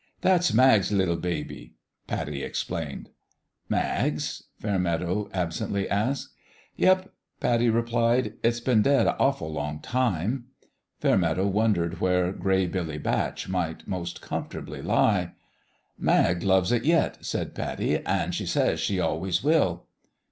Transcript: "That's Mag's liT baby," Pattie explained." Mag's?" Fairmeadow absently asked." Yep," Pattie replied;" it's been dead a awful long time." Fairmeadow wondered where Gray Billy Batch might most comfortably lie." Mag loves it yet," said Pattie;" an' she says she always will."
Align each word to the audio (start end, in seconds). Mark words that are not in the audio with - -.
"That's 0.21 0.51
Mag's 0.51 0.91
liT 0.91 1.21
baby," 1.21 1.75
Pattie 2.07 2.41
explained." 2.41 3.11
Mag's?" 3.77 4.45
Fairmeadow 4.59 5.29
absently 5.31 5.87
asked." 5.87 6.29
Yep," 6.75 7.13
Pattie 7.39 7.69
replied;" 7.69 8.33
it's 8.43 8.59
been 8.61 8.81
dead 8.81 9.05
a 9.05 9.15
awful 9.17 9.53
long 9.53 9.79
time." 9.79 10.45
Fairmeadow 11.01 11.45
wondered 11.45 12.01
where 12.01 12.31
Gray 12.31 12.65
Billy 12.65 12.97
Batch 12.97 13.47
might 13.47 13.87
most 13.87 14.21
comfortably 14.21 14.81
lie." 14.81 15.33
Mag 15.99 16.41
loves 16.41 16.71
it 16.71 16.83
yet," 16.83 17.23
said 17.23 17.53
Pattie;" 17.53 17.97
an' 18.07 18.31
she 18.31 18.47
says 18.47 18.79
she 18.79 18.99
always 18.99 19.43
will." 19.43 19.85